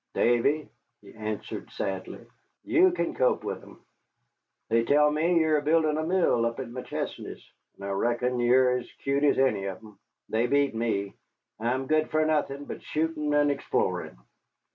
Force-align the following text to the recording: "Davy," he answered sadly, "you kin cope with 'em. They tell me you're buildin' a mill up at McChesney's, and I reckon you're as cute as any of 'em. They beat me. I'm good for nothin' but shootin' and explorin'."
"Davy," 0.15 0.67
he 1.03 1.13
answered 1.13 1.69
sadly, 1.69 2.25
"you 2.63 2.91
kin 2.91 3.13
cope 3.13 3.43
with 3.43 3.61
'em. 3.61 3.83
They 4.67 4.83
tell 4.83 5.11
me 5.11 5.39
you're 5.39 5.61
buildin' 5.61 5.95
a 5.99 6.03
mill 6.03 6.43
up 6.43 6.59
at 6.59 6.69
McChesney's, 6.71 7.47
and 7.75 7.85
I 7.85 7.89
reckon 7.91 8.39
you're 8.39 8.79
as 8.79 8.91
cute 9.03 9.23
as 9.23 9.37
any 9.37 9.65
of 9.65 9.77
'em. 9.77 9.99
They 10.27 10.47
beat 10.47 10.73
me. 10.73 11.13
I'm 11.59 11.85
good 11.85 12.09
for 12.09 12.25
nothin' 12.25 12.65
but 12.65 12.81
shootin' 12.81 13.31
and 13.35 13.51
explorin'." 13.51 14.17